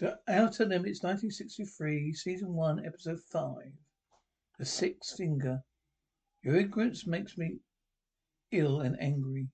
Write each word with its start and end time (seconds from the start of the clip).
The 0.00 0.20
Outer 0.28 0.64
Limits 0.64 1.02
1963, 1.02 2.12
Season 2.12 2.54
1, 2.54 2.86
Episode 2.86 3.20
5. 3.20 3.56
The 4.56 4.64
Sixth 4.64 5.16
Finger. 5.16 5.64
Your 6.44 6.54
ignorance 6.54 7.04
makes 7.04 7.36
me 7.36 7.58
ill 8.52 8.80
and 8.80 8.96
angry. 9.02 9.48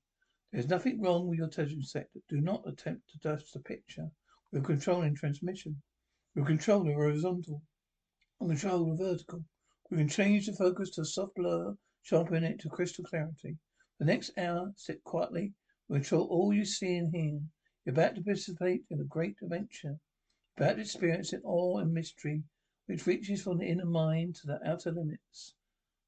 There's 0.53 0.69
nothing 0.69 1.01
wrong 1.01 1.29
with 1.29 1.39
your 1.39 1.49
television 1.49 1.83
sector. 1.83 2.21
Do 2.29 2.43
not 2.43 2.69
attempt 2.69 3.09
to 3.09 3.19
dust 3.21 3.55
the 3.55 3.61
picture. 3.61 4.11
We're 4.53 4.61
controlling 4.61 5.15
transmission. 5.15 5.81
We're 6.35 6.45
controlling 6.45 6.93
horizontal. 6.93 7.63
We 8.39 8.49
control 8.49 8.95
the 8.95 9.03
vertical. 9.03 9.47
We 9.91 9.97
can 9.97 10.09
change 10.09 10.45
the 10.45 10.53
focus 10.53 10.91
to 10.97 11.07
soft 11.07 11.37
blur, 11.37 11.75
sharpen 12.03 12.45
it 12.45 12.61
to 12.61 12.69
crystal 12.69 13.07
clarity. 13.07 13.57
The 13.99 14.05
next 14.05 14.37
hour, 14.37 14.75
sit 14.77 15.03
quietly. 15.05 15.55
We 15.89 16.01
control 16.01 16.27
all 16.27 16.53
you 16.53 16.67
see 16.67 16.97
and 16.97 17.11
hear. 17.15 17.41
You're 17.87 17.95
about 17.95 18.17
to 18.17 18.23
participate 18.23 18.83
in 18.91 19.01
a 19.01 19.05
great 19.05 19.37
adventure. 19.43 19.99
Experience 20.57 21.33
an 21.33 21.41
awe 21.43 21.79
and 21.79 21.93
mystery 21.93 22.45
which 22.87 23.07
reaches 23.07 23.43
from 23.43 23.59
the 23.59 23.67
inner 23.67 23.85
mind 23.85 24.37
to 24.37 24.47
the 24.47 24.65
outer 24.65 24.93
limits. 24.93 25.55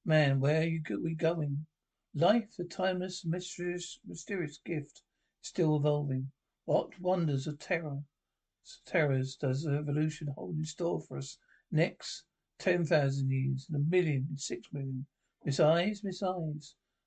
Man, 0.05 0.39
where 0.39 0.61
are 0.61 0.65
you 0.65 0.81
go- 0.81 1.01
we 1.01 1.15
going? 1.15 1.67
Life, 2.15 2.55
the 2.57 2.65
timeless, 2.65 3.25
mysterious, 3.25 3.99
mysterious 4.07 4.59
gift, 4.65 5.03
still 5.41 5.75
evolving. 5.75 6.31
What 6.65 7.01
wonders 7.01 7.49
of 7.49 7.59
terror, 7.59 8.05
terrors 8.85 9.35
does 9.35 9.65
the 9.65 9.73
evolution 9.73 10.29
hold 10.29 10.59
in 10.59 10.65
store 10.65 11.01
for 11.01 11.19
us 11.19 11.39
next 11.73 12.23
ten 12.57 12.85
thousand 12.85 13.33
years, 13.33 13.67
and 13.69 13.75
a 13.75 13.91
million 13.91 14.27
and 14.29 14.41
six 14.41 14.73
million? 14.73 15.07
Miss 15.45 15.59
Ives, 15.59 16.05
Miss. 16.05 16.23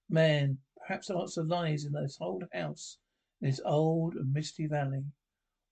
Man, 0.10 0.58
perhaps 0.76 1.08
the 1.08 1.18
answer 1.18 1.46
lies 1.46 1.86
in 1.86 1.94
this 1.94 2.18
old 2.20 2.44
house, 2.52 2.98
in 3.40 3.48
this 3.50 3.62
old 3.64 4.16
and 4.16 4.34
misty 4.34 4.68
valley. 4.68 5.06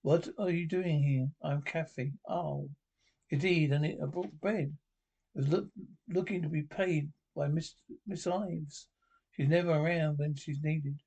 What 0.02 0.28
are 0.38 0.50
you 0.50 0.68
doing 0.68 1.02
here? 1.02 1.28
I'm 1.42 1.60
Cathy. 1.62 2.12
Oh, 2.28 2.70
indeed, 3.30 3.72
and 3.72 3.84
it, 3.84 3.98
I 4.00 4.06
brought 4.06 4.40
bread. 4.40 4.72
I 5.34 5.40
was 5.40 5.48
look, 5.48 5.68
looking 6.08 6.40
to 6.42 6.48
be 6.48 6.62
paid 6.62 7.12
by 7.34 7.48
Miss 7.48 7.74
Miss 8.06 8.24
Ives. 8.24 8.86
She's 9.32 9.48
never 9.48 9.72
around 9.72 10.18
when 10.18 10.36
she's 10.36 10.62
needed. 10.62 11.00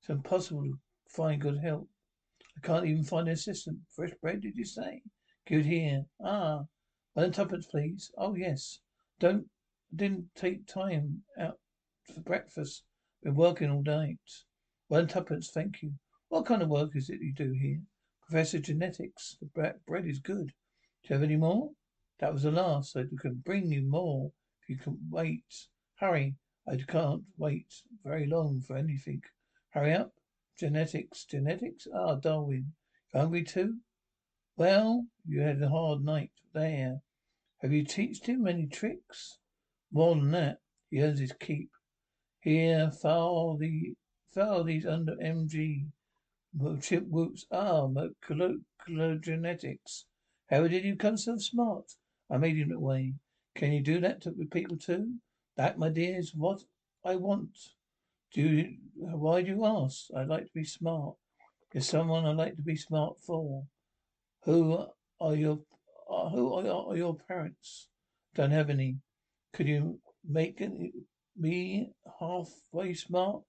It's 0.00 0.08
impossible 0.08 0.64
to 0.64 0.78
find 1.08 1.42
good 1.42 1.58
help. 1.58 1.90
I 2.56 2.66
can't 2.66 2.86
even 2.86 3.04
find 3.04 3.28
an 3.28 3.34
assistant. 3.34 3.80
Fresh 3.94 4.14
bread, 4.22 4.40
did 4.40 4.56
you 4.56 4.64
say? 4.64 5.02
Good 5.46 5.66
here. 5.66 6.06
Ah, 6.24 6.64
one 7.12 7.26
and 7.26 7.34
tuppence, 7.34 7.66
please. 7.66 8.10
Oh 8.16 8.34
yes. 8.34 8.80
Don't 9.20 9.46
didn't 9.94 10.34
take 10.34 10.66
time 10.66 11.22
out 11.38 11.58
for 12.14 12.22
breakfast. 12.22 12.84
Been 13.22 13.34
working 13.34 13.70
all 13.70 13.82
night. 13.82 14.18
And 14.88 15.08
tuppence, 15.08 15.50
thank 15.50 15.82
you. 15.82 15.92
What 16.28 16.46
kind 16.46 16.62
of 16.62 16.70
work 16.70 16.96
is 16.96 17.10
it 17.10 17.20
you 17.20 17.34
do 17.34 17.52
here? 17.52 17.82
Professor 18.28 18.58
Genetics. 18.60 19.36
The 19.40 19.78
bread 19.86 20.06
is 20.06 20.20
good. 20.20 20.48
Do 21.02 21.08
you 21.08 21.14
have 21.14 21.22
any 21.22 21.36
more? 21.36 21.72
That 22.18 22.32
was 22.32 22.44
the 22.44 22.52
last. 22.52 22.96
I 22.96 23.04
can 23.20 23.42
bring 23.44 23.72
you 23.72 23.82
more 23.82 24.32
if 24.62 24.68
you 24.68 24.76
can 24.78 25.08
wait. 25.10 25.66
Hurry. 25.96 26.36
I 26.66 26.76
can't 26.76 27.24
wait 27.36 27.82
very 28.04 28.26
long 28.26 28.60
for 28.60 28.76
anything. 28.76 29.22
Hurry 29.70 29.92
up. 29.92 30.14
Genetics. 30.56 31.24
Genetics? 31.24 31.88
Ah, 31.92 32.14
Darwin. 32.14 32.74
You 33.12 33.20
hungry 33.20 33.42
too? 33.42 33.80
Well, 34.56 35.08
you 35.26 35.40
had 35.40 35.60
a 35.60 35.68
hard 35.68 36.04
night 36.04 36.30
there. 36.52 37.02
Have 37.62 37.72
you 37.72 37.84
teached 37.84 38.26
him 38.26 38.46
any 38.46 38.66
tricks? 38.66 39.38
More 39.90 40.14
than 40.14 40.30
that. 40.30 40.60
He 40.90 41.02
earns 41.02 41.18
his 41.18 41.32
keep. 41.32 41.70
Here, 42.40 42.90
file 42.90 43.56
the 43.56 43.94
file 44.32 44.62
these 44.62 44.86
under 44.86 45.16
MG. 45.16 45.90
Chip 46.80 47.06
whoops. 47.08 47.46
Ah, 47.50 47.88
genetics. 49.20 50.04
How 50.50 50.68
did 50.68 50.84
you 50.84 50.92
become 50.92 51.16
so 51.16 51.38
smart? 51.38 51.92
I 52.30 52.36
made 52.36 52.56
him 52.56 52.68
that 52.68 52.80
way. 52.80 53.14
Can 53.54 53.72
you 53.72 53.80
do 53.80 54.00
that 54.00 54.20
to 54.22 54.32
people 54.50 54.76
too? 54.76 55.14
That, 55.56 55.78
my 55.78 55.88
dear, 55.88 56.18
is 56.18 56.34
what 56.34 56.60
I 57.04 57.16
want. 57.16 57.56
Do 58.32 58.42
you, 58.42 58.76
why 58.96 59.42
do 59.42 59.48
you 59.48 59.64
ask? 59.64 60.06
I'd 60.16 60.28
like 60.28 60.46
to 60.46 60.52
be 60.54 60.64
smart. 60.64 61.16
There's 61.72 61.88
someone 61.88 62.26
I'd 62.26 62.36
like 62.36 62.56
to 62.56 62.62
be 62.62 62.76
smart 62.76 63.18
for. 63.20 63.64
Who 64.44 64.86
are 65.20 65.34
your 65.34 65.60
uh, 66.10 66.28
who 66.30 66.54
are 66.54 66.64
your, 66.64 66.92
are 66.92 66.96
your 66.96 67.16
parents? 67.16 67.88
Don't 68.34 68.50
have 68.50 68.68
any. 68.70 68.98
Could 69.54 69.68
you 69.68 70.00
make 70.26 70.62
me 71.38 71.92
halfway 72.20 72.94
smart? 72.94 73.42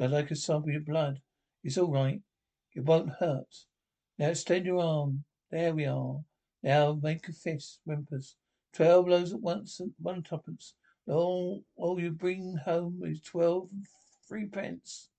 I'd 0.00 0.10
like 0.10 0.30
a 0.30 0.36
sample 0.36 0.68
of 0.68 0.72
your 0.72 0.82
blood. 0.82 1.20
It's 1.62 1.78
all 1.78 1.90
right. 1.90 2.20
It 2.74 2.84
won't 2.84 3.10
hurt. 3.20 3.66
Now 4.18 4.30
extend 4.30 4.66
your 4.66 4.82
arm. 4.82 5.24
There 5.50 5.74
we 5.74 5.86
are. 5.86 6.24
Now 6.62 6.98
make 7.02 7.28
a 7.28 7.32
fist. 7.32 7.80
Whimpers. 7.84 8.36
Twelve 8.72 9.06
blows 9.06 9.32
at 9.32 9.40
once 9.40 9.78
and 9.80 9.92
one 10.00 10.22
tuppence. 10.22 10.74
All, 11.06 11.64
all 11.76 12.00
you 12.00 12.10
bring 12.10 12.56
home 12.64 13.02
is 13.04 13.20
twelve 13.20 13.68
and 13.70 13.86
three 14.28 14.46
pence. 14.46 15.10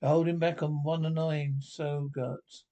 You're 0.00 0.10
holding 0.10 0.38
back 0.38 0.62
on 0.62 0.82
one 0.84 1.04
and 1.04 1.14
nine, 1.14 1.56
so 1.60 2.10
Gert. 2.12 2.62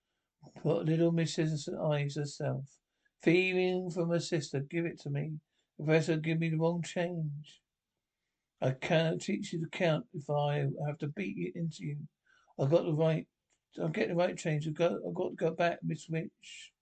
Put 0.62 0.86
little 0.86 1.12
Mrs. 1.12 1.68
Ives 1.90 2.16
herself. 2.16 2.64
Thieving 3.22 3.90
from 3.90 4.10
her 4.10 4.20
sister, 4.20 4.60
give 4.60 4.84
it 4.84 5.00
to 5.00 5.10
me. 5.10 5.38
Professor, 5.76 6.16
give 6.16 6.38
me 6.38 6.50
the 6.50 6.58
wrong 6.58 6.82
change. 6.82 7.60
I 8.60 8.72
can't 8.72 9.20
teach 9.20 9.52
you 9.52 9.60
to 9.60 9.68
count 9.70 10.06
if 10.12 10.28
I 10.28 10.68
have 10.86 10.98
to 10.98 11.08
beat 11.08 11.36
it 11.38 11.58
into 11.58 11.84
you. 11.84 11.96
I've 12.58 12.70
got 12.70 12.84
the 12.84 12.92
right 12.92 13.26
I'll 13.80 13.88
get 13.88 14.08
the 14.08 14.14
right 14.14 14.36
change. 14.36 14.66
I've 14.66 14.74
got, 14.74 14.92
I've 15.06 15.14
got 15.14 15.30
to 15.30 15.34
go 15.36 15.50
back, 15.50 15.78
Miss 15.82 16.08
Witch. 16.08 16.72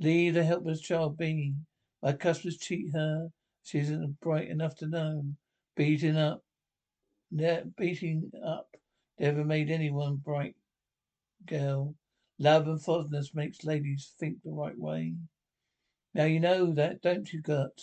Leave 0.00 0.34
the 0.34 0.44
helpless 0.44 0.80
child 0.80 1.18
be. 1.18 1.54
My 2.02 2.12
customers 2.12 2.58
cheat 2.58 2.92
her. 2.92 3.28
She 3.62 3.78
isn't 3.78 4.20
bright 4.20 4.48
enough 4.48 4.76
to 4.76 4.86
know. 4.86 5.24
Beating 5.76 6.16
up, 6.16 6.42
ne- 7.30 7.64
beating 7.76 8.30
up 8.44 8.68
never 9.18 9.44
made 9.44 9.70
anyone 9.70 10.16
bright. 10.16 10.54
Girl, 11.46 11.94
love 12.38 12.66
and 12.66 12.82
fondness 12.82 13.34
makes 13.34 13.64
ladies 13.64 14.14
think 14.18 14.38
the 14.42 14.50
right 14.50 14.78
way. 14.78 15.14
Now 16.14 16.24
you 16.24 16.40
know 16.40 16.72
that, 16.72 17.02
don't 17.02 17.32
you, 17.32 17.42
Gert? 17.42 17.80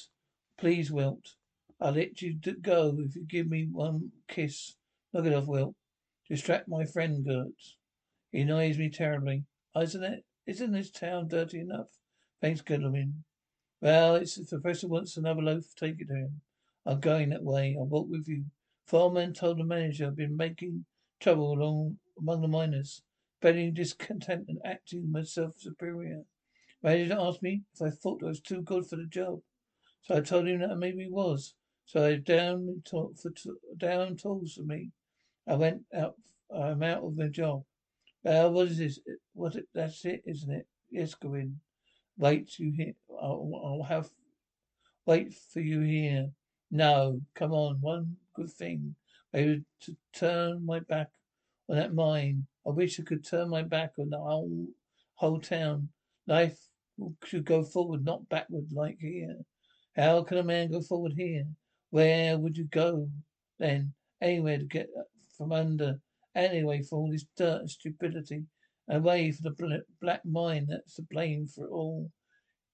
Please, 0.57 0.91
Wilt. 0.91 1.35
I'll 1.79 1.91
let 1.91 2.21
you 2.21 2.35
go 2.61 2.97
if 2.99 3.15
you 3.15 3.25
give 3.25 3.47
me 3.47 3.67
one 3.69 4.11
kiss. 4.27 4.75
Knock 5.13 5.25
it 5.25 5.33
off, 5.33 5.47
Wilt. 5.47 5.75
Distract 6.29 6.67
my 6.67 6.85
friend, 6.85 7.25
Gert. 7.25 7.53
He 8.35 8.41
annoys 8.41 8.77
me 8.77 8.89
terribly. 8.89 9.45
Oh, 9.73 9.81
isn't 9.83 10.03
it? 10.03 10.25
Isn't 10.45 10.73
this 10.73 10.91
town 10.91 11.29
dirty 11.29 11.61
enough? 11.61 11.87
Thanks, 12.41 12.59
Goodwin. 12.59 13.23
Well, 13.79 14.15
if 14.15 14.35
the 14.35 14.43
professor 14.43 14.89
wants 14.89 15.15
another 15.15 15.41
loaf, 15.41 15.73
take 15.73 16.01
it 16.01 16.09
to 16.09 16.15
him. 16.15 16.41
I'm 16.85 16.99
going 16.99 17.29
that 17.29 17.45
way. 17.45 17.77
I'll 17.79 17.85
walk 17.85 18.09
with 18.09 18.27
you. 18.27 18.43
Foreman 18.87 19.31
told 19.31 19.59
the 19.59 19.63
manager 19.63 20.07
I've 20.07 20.17
been 20.17 20.35
making 20.35 20.83
trouble 21.21 21.53
along 21.53 21.99
among 22.19 22.41
the 22.41 22.49
miners, 22.49 23.03
spreading 23.39 23.73
discontent 23.73 24.49
and 24.49 24.59
acting 24.65 25.09
myself 25.09 25.53
superior. 25.57 26.25
Manager 26.83 27.15
asked 27.17 27.41
me 27.41 27.61
if 27.73 27.81
I 27.81 27.89
thought 27.89 28.21
I 28.21 28.25
was 28.25 28.41
too 28.41 28.61
good 28.61 28.85
for 28.85 28.97
the 28.97 29.05
job. 29.05 29.39
So 30.01 30.17
I 30.17 30.19
told 30.19 30.49
him 30.49 30.59
that 30.59 30.71
I 30.71 30.75
maybe 30.75 31.07
was. 31.09 31.53
So 31.85 32.05
I 32.05 32.15
down 32.15 32.81
to, 32.87 33.15
for 33.15 33.31
down 33.77 34.17
tools 34.17 34.55
for 34.55 34.63
me. 34.63 34.91
I 35.47 35.55
went 35.55 35.83
out. 35.95 36.15
I'm 36.53 36.83
out 36.83 37.05
of 37.05 37.15
the 37.15 37.29
job. 37.29 37.63
Well, 38.25 38.53
what 38.53 38.67
is 38.69 38.79
this? 38.79 38.99
What? 39.33 39.55
It, 39.55 39.67
that's 39.75 40.03
it, 40.03 40.23
isn't 40.25 40.51
it? 40.51 40.65
Yes, 40.89 41.13
go 41.13 41.35
in. 41.35 41.59
Wait, 42.17 42.57
you 42.57 42.71
here. 42.71 42.93
I'll, 43.21 43.51
I'll 43.63 43.83
have. 43.87 44.09
Wait 45.05 45.35
for 45.53 45.59
you 45.59 45.81
here. 45.81 46.31
No, 46.71 47.21
come 47.35 47.51
on. 47.51 47.77
One 47.81 48.15
good 48.35 48.49
thing. 48.49 48.95
Maybe 49.31 49.63
to 49.81 49.95
turn 50.11 50.65
my 50.65 50.79
back 50.79 51.09
on 51.69 51.75
that 51.77 51.93
mine. 51.93 52.47
I 52.65 52.71
wish 52.71 52.99
I 52.99 53.03
could 53.03 53.23
turn 53.23 53.49
my 53.49 53.61
back 53.61 53.91
on 53.99 54.09
the 54.09 54.17
whole 54.17 54.65
whole 55.13 55.39
town. 55.39 55.89
Life 56.25 56.57
should 57.25 57.45
go 57.45 57.61
forward, 57.63 58.03
not 58.03 58.27
backward 58.27 58.65
like 58.71 58.97
here. 58.99 59.37
How 59.95 60.23
can 60.23 60.39
a 60.39 60.43
man 60.43 60.71
go 60.71 60.81
forward 60.81 61.13
here? 61.15 61.45
Where 61.91 62.39
would 62.39 62.57
you 62.57 62.65
go 62.65 63.07
then? 63.59 63.93
Anywhere 64.19 64.57
to 64.57 64.63
get 64.65 64.89
uh, 64.97 65.03
from 65.37 65.51
under. 65.51 65.99
Anyway, 66.35 66.83
for 66.83 66.99
all 66.99 67.09
this 67.09 67.25
dirt 67.37 67.61
and 67.61 67.69
stupidity 67.69 68.43
away 68.89 69.31
for 69.31 69.43
the 69.43 69.83
black 70.01 70.25
mine 70.25 70.67
that's 70.69 70.95
to 70.95 71.01
blame 71.01 71.47
for 71.47 71.65
it 71.65 71.71
all. 71.71 72.11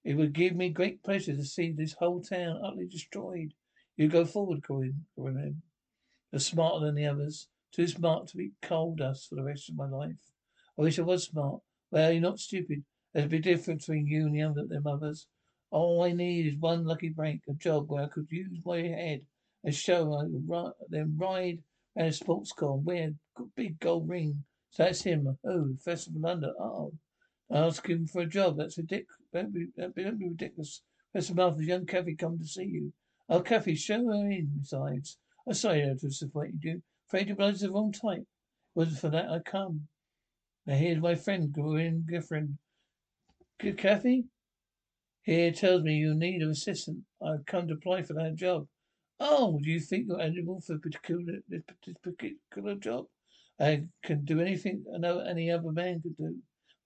It 0.03 0.15
would 0.15 0.33
give 0.33 0.55
me 0.55 0.69
great 0.69 1.03
pleasure 1.03 1.35
to 1.35 1.45
see 1.45 1.71
this 1.71 1.93
whole 1.93 2.21
town 2.21 2.59
utterly 2.63 2.87
destroyed. 2.87 3.53
You 3.97 4.07
go 4.07 4.25
forward, 4.25 4.63
Corinne. 4.63 5.05
You're 5.15 6.39
smarter 6.39 6.85
than 6.85 6.95
the 6.95 7.05
others. 7.05 7.47
Too 7.71 7.87
smart 7.87 8.27
to 8.27 8.37
be 8.37 8.51
coal 8.61 8.95
dust 8.95 9.29
for 9.29 9.35
the 9.35 9.43
rest 9.43 9.69
of 9.69 9.75
my 9.75 9.87
life. 9.87 10.31
I 10.77 10.81
wish 10.81 10.97
I 10.97 11.03
was 11.03 11.25
smart. 11.25 11.61
Well, 11.91 12.11
you're 12.11 12.21
not 12.21 12.39
stupid. 12.39 12.83
There's 13.13 13.25
a 13.25 13.29
big 13.29 13.43
difference 13.43 13.85
between 13.85 14.07
you 14.07 14.25
and 14.25 14.35
the 14.35 14.41
other 14.41 14.65
them 14.65 14.87
others. 14.87 15.27
All 15.69 16.03
I 16.03 16.11
need 16.11 16.47
is 16.47 16.59
one 16.59 16.83
lucky 16.83 17.09
break, 17.09 17.41
a 17.47 17.53
job 17.53 17.89
where 17.89 18.03
I 18.03 18.07
could 18.07 18.27
use 18.29 18.65
my 18.65 18.81
head 18.81 19.21
and 19.63 19.75
show 19.75 20.13
I 20.17 20.23
could 20.23 20.73
then 20.89 21.15
ride 21.17 21.59
around 21.97 22.07
a 22.07 22.13
sports 22.13 22.51
car 22.51 22.73
and 22.73 22.85
wear 22.85 23.11
a 23.37 23.41
big 23.55 23.79
gold 23.79 24.09
ring. 24.09 24.43
So 24.71 24.83
that's 24.83 25.03
him. 25.03 25.37
Oh, 25.45 25.75
Professor 25.83 26.11
from 26.11 26.21
London. 26.21 26.53
Oh, 26.59 26.93
ask 27.51 27.87
him 27.87 28.07
for 28.07 28.21
a 28.21 28.25
job. 28.25 28.57
That's. 28.57 28.75
Don't 28.75 29.53
be, 29.53 29.67
don't 29.77 29.95
be, 29.95 30.03
don't 30.03 30.19
be 30.19 30.29
ridiculous. 30.29 30.81
Martha's 31.33 31.65
young 31.65 31.85
Cathy 31.85 32.15
come 32.15 32.39
to 32.39 32.45
see 32.45 32.65
you. 32.65 32.93
Oh, 33.29 33.41
Cathy, 33.41 33.75
show 33.75 34.05
her 34.05 34.29
in. 34.29 34.51
Besides, 34.59 35.17
I'm 35.45 35.51
oh, 35.51 35.53
sorry 35.53 35.81
to 35.81 35.95
disappoint 35.95 36.55
you. 36.61 36.81
Afraid 37.07 37.27
your 37.27 37.35
blood's 37.35 37.61
the 37.61 37.71
wrong 37.71 37.91
type. 37.91 38.25
Wasn't 38.75 38.99
for 38.99 39.09
that 39.09 39.29
I 39.29 39.39
come. 39.39 39.87
Now 40.65 40.75
here's 40.75 41.01
my 41.01 41.15
friend, 41.15 41.53
Corinne 41.53 42.05
Gifford. 42.09 42.57
Good 43.59 43.77
Cathy? 43.77 44.25
Here 45.23 45.51
tells 45.51 45.83
me 45.83 45.95
you 45.95 46.15
need 46.15 46.41
an 46.41 46.51
assistant. 46.51 46.99
I've 47.21 47.45
come 47.45 47.67
to 47.67 47.73
apply 47.73 48.03
for 48.03 48.13
that 48.13 48.35
job. 48.35 48.67
Oh, 49.23 49.59
do 49.61 49.69
you 49.69 49.79
think 49.79 50.07
you're 50.07 50.19
eligible 50.19 50.61
for 50.61 50.79
particular, 50.79 51.21
this 51.47 51.61
particular 52.01 52.73
job? 52.73 53.05
I 53.59 53.83
can 54.03 54.25
do 54.25 54.41
anything 54.41 54.83
I 54.95 54.97
know 54.97 55.19
any 55.19 55.51
other 55.51 55.71
man 55.71 56.01
could 56.01 56.17
do. 56.17 56.35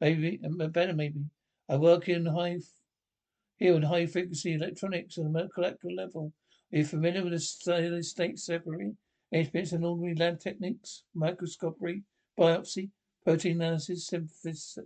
Maybe, 0.01 0.41
uh, 0.43 0.67
better 0.67 0.91
maybe. 0.93 1.21
I 1.69 1.77
work 1.77 2.09
in 2.09 2.25
high, 2.25 2.57
here 3.55 3.75
in 3.75 3.83
high 3.83 4.05
frequency 4.05 4.55
electronics 4.55 5.17
on 5.17 5.27
a 5.27 5.29
molecular 5.29 5.95
level. 5.95 6.33
Are 6.73 6.77
you 6.79 6.83
familiar 6.83 7.23
with 7.23 7.31
the 7.31 8.03
state 8.03 8.37
separately? 8.37 8.91
Experience 9.31 9.71
in 9.71 9.85
ordinary 9.85 10.15
lab 10.15 10.37
techniques, 10.41 11.03
microscopy, 11.13 12.03
biopsy, 12.37 12.89
protein 13.23 13.61
analysis, 13.61 14.07
synthesis, 14.07 14.77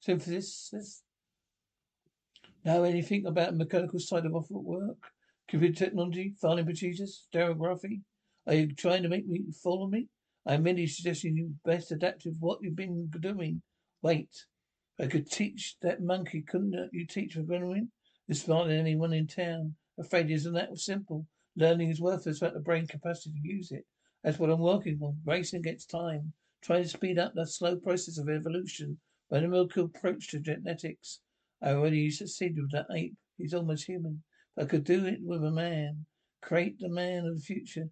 synthesis. 0.00 1.02
Know 2.64 2.84
anything 2.84 3.26
about 3.26 3.50
the 3.50 3.58
mechanical 3.58 3.98
side 3.98 4.24
of 4.24 4.50
work? 4.50 5.12
Computer 5.48 5.86
technology, 5.86 6.34
filing 6.40 6.66
procedures, 6.66 7.26
stereography? 7.32 8.02
Are 8.46 8.54
you 8.54 8.74
trying 8.74 9.02
to 9.02 9.08
make 9.08 9.26
me 9.26 9.44
follow 9.62 9.86
me? 9.86 10.08
I'm 10.46 10.62
merely 10.62 10.86
suggesting 10.86 11.36
you 11.36 11.54
best 11.64 11.90
adapt 11.90 12.22
to 12.22 12.30
what 12.38 12.58
you've 12.62 12.76
been 12.76 13.10
doing. 13.20 13.62
Wait. 14.02 14.28
I 15.00 15.06
could 15.06 15.30
teach 15.30 15.76
that 15.80 16.02
monkey, 16.02 16.42
couldn't 16.42 16.90
you 16.92 17.06
teach 17.06 17.36
a 17.36 17.42
Benjamin? 17.42 17.90
You're 18.26 18.34
smarter 18.34 18.68
than 18.68 18.80
anyone 18.80 19.14
in 19.14 19.26
town. 19.26 19.74
Afraid 19.98 20.30
isn't 20.30 20.52
that 20.52 20.76
simple. 20.78 21.26
Learning 21.56 21.88
is 21.88 22.00
worthless 22.00 22.40
without 22.40 22.52
the 22.52 22.60
brain 22.60 22.86
capacity 22.86 23.40
to 23.40 23.48
use 23.48 23.72
it. 23.72 23.86
That's 24.22 24.38
what 24.38 24.50
I'm 24.50 24.60
working 24.60 24.98
on, 25.00 25.16
racing 25.24 25.60
against 25.60 25.88
time, 25.88 26.32
trying 26.62 26.82
to 26.82 26.88
speed 26.88 27.18
up 27.18 27.32
the 27.34 27.46
slow 27.46 27.76
process 27.76 28.18
of 28.18 28.28
evolution 28.28 28.98
by 29.30 29.40
the 29.40 29.48
miracle 29.48 29.86
approach 29.86 30.28
to 30.28 30.40
genetics. 30.40 31.20
I 31.62 31.70
already 31.70 32.10
succeeded 32.10 32.60
with 32.60 32.72
that 32.72 32.94
ape. 32.94 33.14
He's 33.38 33.54
almost 33.54 33.86
human. 33.86 34.22
I 34.58 34.64
could 34.64 34.84
do 34.84 35.06
it 35.06 35.20
with 35.22 35.44
a 35.44 35.50
man. 35.50 36.06
Create 36.42 36.78
the 36.78 36.88
man 36.88 37.26
of 37.26 37.34
the 37.36 37.40
future 37.40 37.88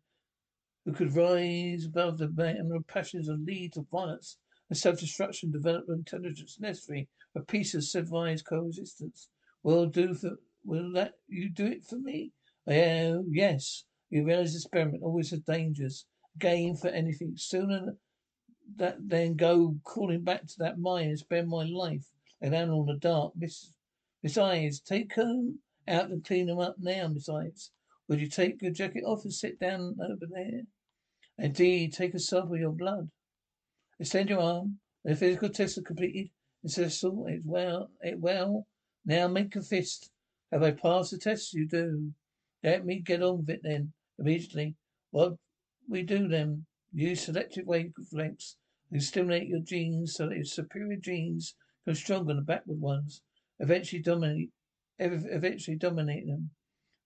who 0.84 0.92
could 0.92 1.14
rise 1.14 1.84
above 1.84 2.18
the 2.18 2.28
animal 2.38 2.82
passions 2.86 3.28
and 3.28 3.44
lead 3.44 3.74
to 3.74 3.86
violence 3.90 4.38
and 4.68 4.78
self-destruction, 4.78 5.50
develop 5.50 5.84
intelligence 5.88 6.58
necessary 6.60 7.08
for 7.32 7.42
peace 7.42 7.74
and 7.74 7.84
civilized 7.84 8.46
coexistence. 8.46 9.28
Will 9.62 9.86
do 9.86 10.14
for, 10.14 10.38
will 10.64 10.92
that 10.92 11.14
you 11.28 11.50
do 11.50 11.66
it 11.66 11.84
for 11.84 11.98
me? 11.98 12.32
Oh, 12.68 13.24
yes. 13.30 13.84
You 14.10 14.24
realize 14.24 14.54
experiment 14.54 15.02
always 15.02 15.30
has 15.30 15.40
dangers. 15.40 16.06
Game 16.38 16.76
for 16.76 16.88
anything. 16.88 17.34
Sooner 17.36 17.96
that 18.76 18.96
than 19.08 19.36
go 19.36 19.76
calling 19.84 20.22
back 20.22 20.46
to 20.46 20.54
that 20.58 20.78
mine 20.78 21.08
and 21.08 21.18
spend 21.18 21.48
my 21.48 21.64
life 21.64 22.06
an 22.40 22.54
animal 22.54 22.80
in 22.82 22.94
the 22.94 23.00
dark. 23.00 23.32
Miss, 23.36 23.72
besides, 24.22 24.80
take 24.80 25.14
them 25.14 25.60
out 25.88 26.10
and 26.10 26.24
clean 26.24 26.46
them 26.46 26.58
up 26.58 26.76
now. 26.78 27.08
Besides, 27.08 27.70
would 28.08 28.20
you 28.20 28.28
take 28.28 28.62
your 28.62 28.72
jacket 28.72 29.04
off 29.04 29.24
and 29.24 29.32
sit 29.32 29.58
down 29.58 29.96
over 30.00 30.26
there? 30.30 30.62
Indeed, 31.38 31.92
take 31.92 32.14
a 32.14 32.18
sample 32.18 32.54
of 32.54 32.60
your 32.60 32.72
blood. 32.72 33.10
Extend 33.98 34.30
your 34.30 34.40
arm. 34.40 34.78
The 35.04 35.14
physical 35.14 35.50
test 35.50 35.78
is 35.78 35.84
completed. 35.84 36.30
And 36.62 36.72
successful. 36.72 37.26
It's 37.28 37.44
well. 37.44 37.90
It 38.00 38.18
well. 38.18 38.66
Now 39.04 39.28
make 39.28 39.54
a 39.56 39.62
fist. 39.62 40.10
Have 40.52 40.62
I 40.62 40.70
passed 40.72 41.10
the 41.10 41.18
test? 41.18 41.52
You 41.52 41.66
do. 41.68 42.12
Let 42.62 42.84
me 42.84 43.00
get 43.00 43.22
on 43.22 43.38
with 43.38 43.50
it 43.50 43.60
then, 43.62 43.92
immediately. 44.18 44.76
What 45.10 45.36
we 45.88 46.02
do 46.02 46.26
then, 46.26 46.66
use 46.92 47.24
selective 47.24 47.66
wavelengths 47.66 48.56
to 48.92 49.00
stimulate 49.00 49.48
your 49.48 49.60
genes 49.60 50.14
so 50.14 50.28
that 50.28 50.36
your 50.36 50.44
superior 50.44 50.96
genes 50.96 51.54
go 51.86 51.92
stronger 51.92 52.28
than 52.28 52.36
the 52.36 52.42
backward 52.42 52.80
ones, 52.80 53.22
eventually 53.60 54.02
dominate, 54.02 54.50
eventually 54.98 55.76
dominate 55.76 56.26
them, 56.26 56.50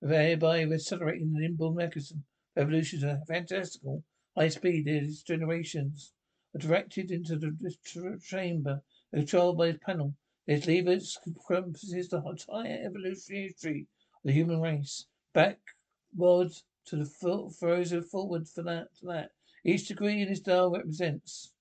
thereby 0.00 0.62
accelerating 0.62 1.32
the 1.32 1.44
inborn 1.44 1.74
mechanism 1.74 2.24
of 2.56 2.62
evolution 2.62 3.00
to 3.00 3.20
fantastical 3.26 4.04
high 4.36 4.48
speed. 4.48 4.84
These 4.86 5.22
generations 5.22 6.12
are 6.54 6.58
directed 6.58 7.10
into 7.10 7.36
the 7.36 8.18
chamber, 8.24 8.82
controlled 9.12 9.58
by 9.58 9.72
this 9.72 9.80
panel. 9.84 10.14
This 10.46 10.66
lever 10.66 10.98
encompasses 11.26 12.08
the 12.08 12.22
entire 12.24 12.84
evolutionary 12.84 13.48
history 13.48 13.86
of 14.14 14.20
the 14.24 14.32
human 14.32 14.60
race 14.60 15.06
backward 15.32 16.52
to 16.86 16.96
the 16.96 17.04
further 17.04 18.02
forward 18.02 18.48
for 18.48 18.62
that 18.62 18.88
to 19.00 19.06
that. 19.06 19.30
Each 19.64 19.86
degree 19.86 20.22
in 20.22 20.28
this 20.28 20.40
dial 20.40 20.70
represents. 20.70 21.52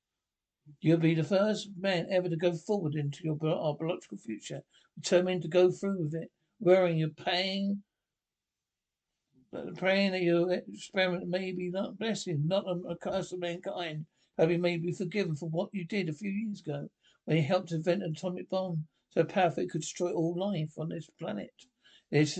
You'll 0.81 0.98
be 0.98 1.16
the 1.16 1.24
first 1.24 1.69
man 1.77 2.07
ever 2.12 2.30
to 2.30 2.36
go 2.36 2.54
forward 2.54 2.95
into 2.95 3.24
your 3.24 3.38
our 3.44 3.75
biological 3.75 4.18
future, 4.18 4.62
determined 4.95 5.42
to 5.44 5.48
go 5.48 5.71
through 5.71 6.04
with 6.04 6.13
it, 6.13 6.31
worrying 6.60 6.98
you're 6.98 7.10
paying, 7.10 7.83
praying 9.77 10.12
that 10.12 10.21
your 10.21 10.51
experiment 10.51 11.27
may 11.27 11.51
be 11.51 11.69
not 11.69 11.89
a 11.89 11.94
blessing, 11.94 12.44
not 12.45 12.66
a, 12.66 12.95
curse 12.95 13.31
of 13.31 13.39
mankind, 13.39 14.06
that 14.38 14.50
you 14.50 14.60
may 14.60 14.77
be 14.77 14.92
forgiven 14.92 15.36
for 15.36 15.50
what 15.50 15.69
you 15.74 15.86
did 15.86 16.07
a 16.07 16.13
few 16.13 16.30
years 16.30 16.62
ago 16.62 16.89
when 17.25 17.38
you 17.38 17.44
helped 17.44 17.72
invent 17.72 18.04
an 18.04 18.12
atomic 18.12 18.50
bomb 18.50 18.88
so 19.12 19.24
powerful 19.24 19.63
it 19.63 19.69
could 19.69 19.81
destroy 19.81 20.12
all 20.12 20.36
life 20.38 20.77
on 20.77 20.89
this 20.89 21.10
planet. 21.19 21.53
If 22.12 22.36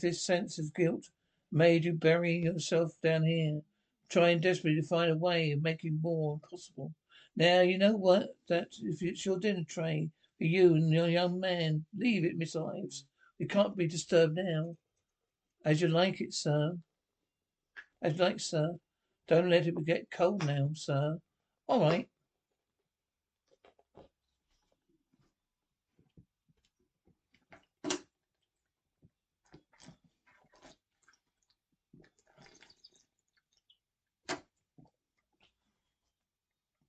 this 0.00 0.24
sense 0.24 0.58
of 0.58 0.74
guilt 0.74 1.10
made 1.52 1.84
you 1.84 1.92
bury 1.92 2.38
yourself 2.38 2.92
down 3.02 3.22
here, 3.22 3.60
trying 4.08 4.40
desperately 4.40 4.80
to 4.80 4.86
find 4.86 5.10
a 5.10 5.16
way 5.16 5.52
of 5.52 5.62
making 5.62 6.00
war 6.02 6.34
impossible. 6.34 6.92
Now 7.38 7.60
you 7.60 7.78
know 7.78 7.92
what? 7.92 8.34
That 8.48 8.66
if 8.82 9.00
it's 9.00 9.24
your 9.24 9.38
dinner 9.38 9.62
tray 9.62 10.10
for 10.38 10.44
you 10.44 10.74
and 10.74 10.92
your 10.92 11.08
young 11.08 11.38
man, 11.38 11.84
leave 11.96 12.24
it, 12.24 12.36
Miss 12.36 12.56
Ives. 12.56 13.06
You 13.38 13.46
can't 13.46 13.76
be 13.76 13.86
disturbed 13.86 14.34
now. 14.34 14.74
As 15.64 15.80
you 15.80 15.86
like 15.86 16.20
it, 16.20 16.34
sir. 16.34 16.72
As 18.02 18.18
you 18.18 18.24
like, 18.24 18.40
sir. 18.40 18.74
Don't 19.28 19.50
let 19.50 19.68
it 19.68 19.84
get 19.84 20.10
cold 20.10 20.44
now, 20.46 20.70
sir. 20.74 21.18
All 21.68 21.80
right. 21.80 22.08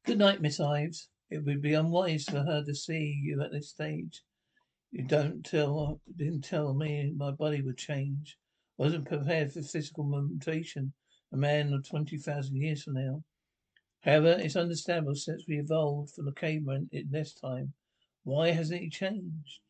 Good 0.10 0.18
night, 0.18 0.42
Miss 0.42 0.60
Ives. 0.60 1.08
It 1.30 1.46
would 1.46 1.62
be 1.62 1.76
unwise 1.76 2.24
for 2.24 2.40
her 2.40 2.64
to 2.66 2.74
see 2.74 3.22
you 3.22 3.44
at 3.44 3.52
this 3.52 3.70
stage. 3.70 4.24
You 4.90 5.04
don't 5.04 5.46
tell, 5.46 6.02
didn't 6.18 6.46
tell 6.46 6.74
me 6.74 7.14
my 7.16 7.30
body 7.30 7.62
would 7.62 7.78
change. 7.78 8.36
I 8.80 8.84
wasn't 8.86 9.08
prepared 9.08 9.54
for 9.54 9.62
physical 9.62 10.06
mutation. 10.06 10.94
A 11.32 11.38
man 11.38 11.72
of 11.74 11.88
20,000 11.88 12.56
years 12.56 12.82
from 12.82 12.96
now. 12.96 13.24
However, 14.02 14.36
it's 14.40 14.56
understandable 14.56 15.14
since 15.14 15.44
we 15.48 15.60
evolved 15.60 16.16
from 16.16 16.26
the 16.26 16.32
caveman 16.32 16.90
in 16.92 17.12
this 17.12 17.36
time. 17.36 17.74
Why 18.24 18.50
hasn't 18.50 18.82
he 18.82 18.90
changed? 18.90 19.62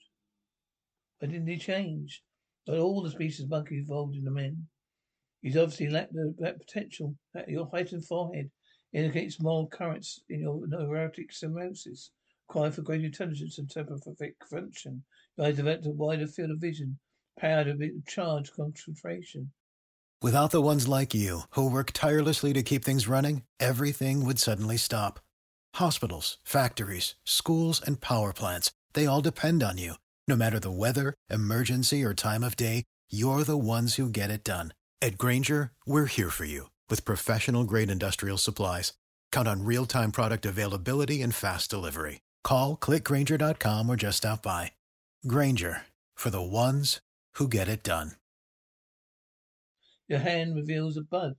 Why 1.17 1.27
didn't 1.27 1.48
he 1.48 1.58
change? 1.58 2.24
But 2.65 2.79
all 2.79 3.03
the 3.03 3.12
species 3.12 3.43
of 3.43 3.50
monkeys 3.50 3.84
evolved 3.84 4.15
into 4.15 4.31
men. 4.31 4.67
He's 5.41 5.58
obviously 5.58 5.89
lacked 5.89 6.13
the, 6.13 6.34
that 6.39 6.65
potential. 6.65 7.17
That 7.34 7.50
your 7.50 7.67
heightened 7.69 8.05
forehead 8.05 8.51
indicates 8.93 9.41
moral 9.41 9.67
currents 9.67 10.22
in 10.29 10.41
your 10.41 10.65
neurotic 10.67 11.31
synapses 11.31 12.10
required 12.48 12.74
for 12.74 12.81
greater 12.81 13.05
intelligence 13.05 13.60
and 13.60 13.69
telepathic 13.69 14.36
function. 14.50 15.03
You 15.38 15.43
have 15.46 15.55
developed 15.55 15.86
a 15.86 15.91
wider 15.91 16.27
field 16.27 16.51
of 16.51 16.60
vision, 16.60 16.98
power 17.39 17.63
to 17.63 18.01
charge 18.08 18.51
concentration. 18.51 19.51
Without 20.22 20.51
the 20.51 20.62
ones 20.62 20.88
like 20.88 21.13
you, 21.13 21.43
who 21.51 21.69
work 21.69 21.91
tirelessly 21.93 22.51
to 22.53 22.63
keep 22.63 22.84
things 22.84 23.08
running, 23.08 23.43
everything 23.60 24.25
would 24.25 24.39
suddenly 24.39 24.75
stop. 24.75 25.19
Hospitals, 25.75 26.38
factories, 26.43 27.15
schools, 27.24 27.81
and 27.86 28.01
power 28.01 28.34
plants, 28.34 28.72
they 28.93 29.05
all 29.05 29.22
depend 29.22 29.63
on 29.63 29.77
you. 29.77 29.93
No 30.27 30.36
matter 30.36 30.60
the 30.60 30.72
weather, 30.72 31.13
emergency, 31.29 32.03
or 32.03 32.13
time 32.13 32.43
of 32.43 32.58
day, 32.58 32.84
you're 33.10 33.43
the 33.43 33.58
ones 33.58 33.96
who 33.96 34.10
get 34.10 34.29
it 34.29 34.43
done. 34.43 34.74
At 35.01 35.17
Grainger, 35.17 35.72
we're 35.86 36.08
here 36.08 36.29
for 36.29 36.46
you 36.46 36.67
with 36.89 37.05
professional 37.05 37.63
grade 37.63 37.89
industrial 37.89 38.38
supplies. 38.38 38.93
Count 39.31 39.48
on 39.48 39.65
real 39.65 39.86
time 39.86 40.12
product 40.12 40.46
availability 40.46 41.22
and 41.22 41.34
fast 41.34 41.69
delivery. 41.69 42.19
Call 42.43 42.75
clickgrainger.com 42.75 43.89
or 43.89 43.96
just 43.96 44.17
stop 44.17 44.43
by. 44.43 44.72
Grainger 45.25 45.84
for 46.15 46.29
the 46.29 46.41
ones 46.41 47.00
who 47.36 47.48
get 47.48 47.67
it 47.67 47.84
done. 47.84 48.12
Your 50.08 50.19
hand 50.19 50.55
reveals 50.55 50.98
a 50.98 51.01
bud, 51.01 51.36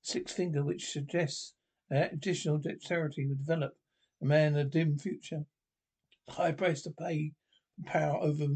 six 0.00 0.32
finger, 0.32 0.64
which 0.64 0.90
suggests 0.90 1.54
that 1.90 2.12
additional 2.12 2.58
dexterity 2.58 3.26
will 3.26 3.36
develop 3.36 3.72
a 4.22 4.24
man 4.24 4.54
in 4.54 4.58
a 4.58 4.64
dim 4.64 4.96
future. 4.96 5.44
High 6.28 6.52
price 6.52 6.82
to 6.82 6.90
pay 6.90 7.32
power 7.84 8.16
over 8.16 8.46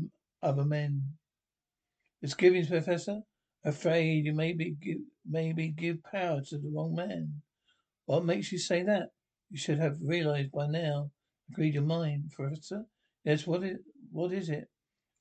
other 0.43 0.65
men. 0.65 1.03
Misgivings, 2.23 2.69
Professor? 2.69 3.23
Afraid 3.65 4.25
you 4.25 4.33
maybe 4.33 4.75
give, 4.81 4.99
maybe 5.29 5.69
give 5.69 6.03
power 6.03 6.41
to 6.49 6.59
the 6.59 6.71
wrong 6.75 6.95
man. 6.95 7.43
What 8.07 8.25
makes 8.25 8.53
you 8.53 8.59
say 8.59 8.83
that? 8.85 9.11
You 9.51 9.59
should 9.59 9.79
have 9.79 9.99
realized 10.01 10.53
by 10.53 10.67
now. 10.67 11.11
Agreed 11.51 11.75
your 11.75 11.83
mind, 11.83 12.31
Professor. 12.35 12.85
Yes, 13.25 13.47
what 13.47 13.63
is, 13.65 13.79
what 14.11 14.33
is 14.33 14.49
it? 14.49 14.69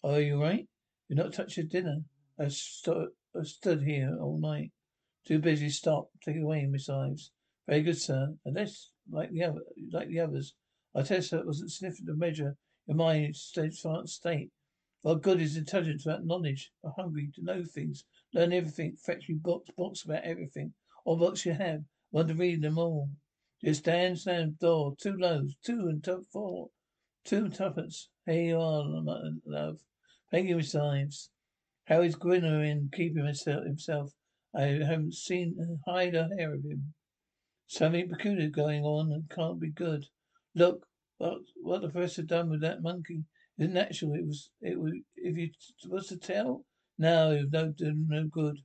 Are 0.04 0.22
you 0.22 0.42
right? 0.42 0.68
You're 1.08 1.24
not 1.24 1.34
touching 1.34 1.68
dinner. 1.68 1.98
I, 2.40 2.48
st- 2.48 3.10
I 3.36 3.44
stood 3.44 3.82
here 3.82 4.18
all 4.22 4.40
night. 4.40 4.72
Too 5.28 5.40
busy 5.40 5.70
stop. 5.70 6.10
Take 6.24 6.38
it 6.38 6.44
away, 6.44 6.66
Miss 6.66 6.90
Ives. 6.90 7.32
Very 7.68 7.82
good, 7.82 8.00
sir. 8.00 8.36
Unless, 8.46 8.92
like 9.12 9.32
the 9.32 9.44
other, 9.44 9.62
like 9.92 10.08
the 10.08 10.20
others, 10.22 10.54
I 10.96 11.02
test 11.02 11.32
that 11.32 11.46
wasn't 11.46 11.72
sufficient 11.72 12.08
to 12.08 12.16
measure 12.16 12.56
your 12.88 12.98
mind's 12.98 13.42
state. 14.06 14.50
What 15.02 15.22
good 15.22 15.42
is 15.42 15.58
intelligence 15.58 16.06
without 16.06 16.26
knowledge? 16.26 16.72
I'm 16.84 16.94
hungry 16.98 17.30
to 17.36 17.44
know 17.44 17.64
things, 17.64 18.06
learn 18.34 18.54
everything, 18.54 18.96
fetch 18.96 19.28
me 19.30 19.36
books, 19.36 19.70
books 19.78 20.04
about 20.04 20.24
everything. 20.24 20.74
All 21.06 21.18
books 21.18 21.46
you 21.46 21.54
have, 21.54 21.84
want 22.12 22.28
to 22.28 22.36
read 22.36 22.62
them 22.62 22.78
all. 22.78 23.10
Just 23.64 23.82
stand, 23.82 24.20
stand, 24.20 24.60
door, 24.60 24.96
two 25.02 25.18
loaves, 25.18 25.56
two 25.66 25.88
and 25.88 26.04
two, 26.04 26.24
four, 26.32 26.70
two 27.26 27.50
tuppence. 27.50 28.10
Here 28.26 28.42
you 28.42 28.60
are, 28.60 28.84
love. 29.46 29.80
You, 30.32 30.56
Miss 30.58 30.74
How 30.74 32.02
is 32.02 32.16
Gwynner 32.16 32.64
in 32.64 32.90
keeping 32.94 33.26
himself? 33.26 34.14
I 34.56 34.62
haven't 34.62 35.14
seen 35.14 35.58
a 35.60 35.90
hide 35.90 36.16
or 36.16 36.30
hair 36.38 36.54
of 36.54 36.64
him. 36.64 36.94
Something 37.68 38.10
peculiar 38.10 38.50
going 38.50 38.84
on 38.84 39.12
and 39.12 39.30
can't 39.30 39.60
be 39.60 39.72
good. 39.72 40.06
Look, 40.56 40.88
what 41.18 41.42
what 41.62 41.82
the 41.82 41.90
professor 41.90 42.24
done 42.24 42.50
with 42.50 42.62
that 42.62 42.82
monkey 42.82 43.26
isn't 43.58 43.74
natural. 43.74 44.14
It 44.14 44.26
was 44.26 44.52
it 44.62 44.80
was 44.80 44.94
if 45.16 45.38
you 45.38 45.52
was 45.90 46.08
to 46.08 46.18
tell, 46.18 46.66
no, 47.00 47.46
no, 47.50 47.74
no 47.80 48.26
good. 48.26 48.60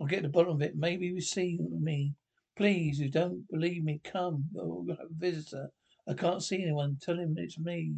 I'll 0.00 0.06
get 0.06 0.16
to 0.16 0.22
the 0.22 0.28
bottom 0.28 0.54
of 0.54 0.62
it. 0.62 0.76
Maybe 0.76 1.06
you 1.06 1.20
see 1.20 1.58
me. 1.58 2.14
Please, 2.56 2.98
you 2.98 3.10
don't 3.10 3.48
believe 3.50 3.84
me, 3.84 4.00
come. 4.04 4.44
Oh, 4.58 4.86
I'll 4.88 5.06
a 5.06 5.08
visitor. 5.10 5.70
I 6.08 6.14
can't 6.14 6.42
see 6.42 6.62
anyone. 6.62 6.98
Tell 7.02 7.18
him 7.18 7.34
it's 7.36 7.58
me. 7.58 7.96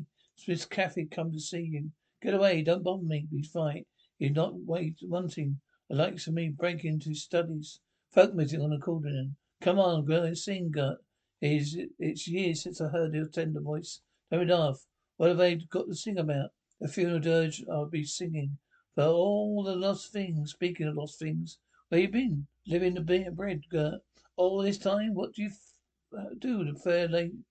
Miss 0.48 0.64
Cathy 0.64 1.06
come 1.06 1.32
to 1.32 1.38
see 1.38 1.60
you. 1.60 1.90
Get 2.22 2.34
away, 2.34 2.62
don't 2.62 2.82
bother 2.82 3.02
me. 3.02 3.28
He's 3.30 3.54
right. 3.54 3.86
He's 4.18 4.32
not 4.32 4.54
wait 4.54 4.96
wanting. 5.02 5.60
The 5.88 5.96
likes 5.96 6.26
of 6.26 6.34
me 6.34 6.48
break 6.48 6.84
into 6.84 7.10
his 7.10 7.22
studies. 7.22 7.80
Folk 8.10 8.34
music 8.34 8.60
on 8.60 8.72
accordion. 8.72 9.36
Come 9.60 9.78
on, 9.78 10.04
girl, 10.04 10.34
sing, 10.34 10.70
Gert. 10.70 10.98
It's, 11.40 11.76
it's 11.98 12.26
years 12.26 12.62
since 12.62 12.80
I 12.80 12.88
heard 12.88 13.14
your 13.14 13.28
tender 13.28 13.60
voice. 13.60 14.00
Don't 14.30 14.48
laugh. 14.48 14.86
What 15.18 15.28
have 15.28 15.38
they 15.38 15.56
got 15.56 15.86
to 15.86 15.94
sing 15.94 16.18
about? 16.18 16.50
A 16.82 16.88
funeral 16.88 17.20
dirge 17.20 17.62
I'll 17.70 17.86
be 17.86 18.04
singing. 18.04 18.58
For 18.94 19.04
all 19.04 19.64
the 19.64 19.74
lost 19.74 20.12
things, 20.12 20.52
speaking 20.52 20.86
of 20.86 20.94
lost 20.94 21.18
things, 21.18 21.58
where 21.88 22.00
you 22.00 22.08
been? 22.08 22.46
Living 22.66 22.94
the 22.94 23.00
beer 23.00 23.30
bread, 23.32 23.68
Gert. 23.68 24.00
All 24.36 24.62
this 24.62 24.78
time, 24.78 25.14
what 25.14 25.34
do 25.34 25.42
you 25.42 25.48
f- 25.48 25.74
uh, 26.16 26.34
do 26.38 26.58
with 26.58 26.68
a 26.68 26.78
fair 26.78 27.08
lady? 27.08 27.44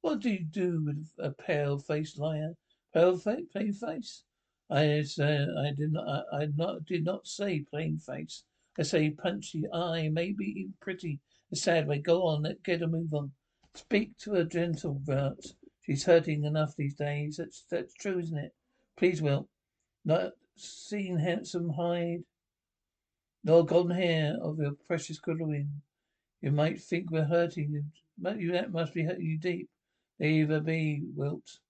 What 0.00 0.20
do 0.20 0.30
you 0.30 0.44
do 0.44 0.82
with 0.84 1.12
a 1.18 1.30
pale 1.30 1.78
faced 1.78 2.18
liar? 2.18 2.56
Pale 2.92 3.18
fa- 3.18 3.42
plain 3.52 3.72
face? 3.72 4.24
I 4.68 5.02
say 5.02 5.46
I 5.56 5.72
did 5.72 5.92
not 5.92 6.26
I, 6.32 6.42
I 6.42 6.46
not 6.46 6.84
did 6.84 7.04
not 7.04 7.28
say 7.28 7.60
plain 7.60 7.98
face. 7.98 8.44
I 8.76 8.82
say 8.82 9.10
punchy 9.10 9.64
eye, 9.72 10.08
maybe 10.08 10.46
even 10.46 10.74
pretty. 10.80 11.20
A 11.52 11.56
sad 11.56 11.86
way. 11.86 12.00
Go 12.00 12.26
on, 12.26 12.42
let 12.42 12.62
get 12.64 12.82
a 12.82 12.88
move 12.88 13.14
on. 13.14 13.32
Speak 13.74 14.18
to 14.18 14.32
her 14.32 14.44
gentle, 14.44 14.94
Bert. 14.94 15.46
She's 15.82 16.04
hurting 16.04 16.44
enough 16.44 16.74
these 16.76 16.94
days. 16.94 17.36
That's 17.36 17.64
that's 17.70 17.94
true, 17.94 18.18
isn't 18.18 18.36
it? 18.36 18.54
Please, 18.96 19.22
Will. 19.22 19.48
Not 20.04 20.32
seen 20.60 21.18
handsome 21.18 21.70
hide, 21.70 22.24
nor 23.44 23.64
golden 23.64 23.96
hair 23.96 24.36
of 24.42 24.58
your 24.58 24.72
precious 24.86 25.18
Gwendolyn. 25.18 25.82
You 26.40 26.52
might 26.52 26.80
think 26.80 27.10
we're 27.10 27.24
hurting 27.24 27.72
you. 27.72 27.84
But 28.18 28.40
you 28.40 28.52
that 28.52 28.72
must 28.72 28.94
be 28.94 29.04
hurting 29.04 29.24
you 29.24 29.38
deep. 29.38 29.68
Either 30.20 30.60
be, 30.60 31.02
Wilt. 31.14 31.60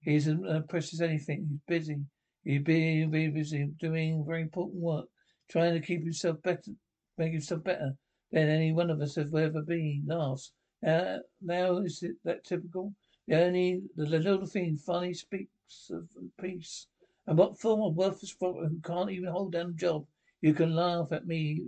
He 0.00 0.14
isn't 0.14 0.46
uh, 0.46 0.60
precious 0.68 1.00
anything. 1.00 1.46
He's 1.48 1.60
busy. 1.66 1.98
He's 2.44 2.62
be, 2.62 3.04
be 3.06 3.28
busy 3.28 3.70
doing 3.80 4.24
very 4.24 4.42
important 4.42 4.80
work, 4.80 5.06
trying 5.50 5.74
to 5.74 5.84
keep 5.84 6.02
himself 6.02 6.40
better, 6.42 6.72
make 7.16 7.32
himself 7.32 7.64
better 7.64 7.94
than 8.30 8.48
any 8.48 8.72
one 8.72 8.90
of 8.90 9.00
us 9.00 9.16
have 9.16 9.34
ever 9.34 9.62
been. 9.62 10.04
Laughs. 10.06 10.52
Uh, 10.86 11.18
now 11.42 11.78
is 11.78 12.02
it 12.02 12.14
that 12.24 12.44
typical? 12.44 12.94
The 13.26 13.42
only 13.42 13.82
the 13.96 14.06
little 14.06 14.46
thing 14.46 14.78
finally 14.78 15.14
speaks 15.14 15.90
of 15.90 16.08
peace. 16.40 16.86
And 17.28 17.36
what 17.36 17.58
form 17.58 17.82
of 17.82 17.94
worthless 17.94 18.30
fellow 18.30 18.66
who 18.66 18.80
can't 18.80 19.10
even 19.10 19.28
hold 19.28 19.52
down 19.52 19.68
a 19.68 19.72
job? 19.74 20.06
You 20.40 20.54
can 20.54 20.74
laugh 20.74 21.12
at 21.12 21.26
me, 21.26 21.60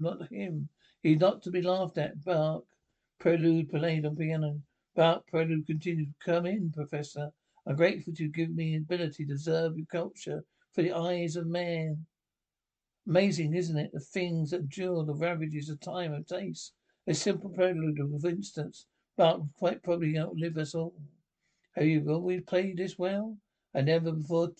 not 0.00 0.32
him. 0.32 0.70
He's 1.02 1.20
not 1.20 1.42
to 1.42 1.50
be 1.50 1.60
laughed 1.60 1.98
at. 1.98 2.24
Bach. 2.24 2.64
Prelude 3.18 3.68
played 3.68 4.06
on 4.06 4.16
piano. 4.16 4.62
Bach 4.96 5.26
prelude 5.26 5.66
continued. 5.66 6.14
Come 6.24 6.46
in, 6.46 6.72
Professor. 6.72 7.30
I'm 7.66 7.76
grateful 7.76 8.14
to 8.14 8.26
give 8.26 8.54
me 8.54 8.74
ability 8.74 9.26
to 9.26 9.36
serve 9.36 9.76
your 9.76 9.84
culture 9.84 10.46
for 10.72 10.80
the 10.80 10.92
eyes 10.92 11.36
of 11.36 11.46
man. 11.46 12.06
Amazing, 13.06 13.52
isn't 13.52 13.76
it? 13.76 13.92
The 13.92 14.00
things 14.00 14.52
that 14.52 14.60
endure 14.60 15.04
the 15.04 15.12
ravages 15.12 15.68
of 15.68 15.78
time 15.80 16.14
and 16.14 16.26
taste. 16.26 16.72
A 17.06 17.12
simple 17.12 17.50
prelude 17.50 18.00
of 18.00 18.24
instance, 18.24 18.86
but 19.18 19.42
quite 19.58 19.82
probably 19.82 20.18
outlive 20.18 20.56
us 20.56 20.74
all. 20.74 20.94
Have 21.72 21.84
you 21.84 22.08
always 22.08 22.44
played 22.44 22.78
this 22.78 22.98
well? 22.98 23.36
I 23.74 23.80
never 23.80 24.12
before 24.12 24.52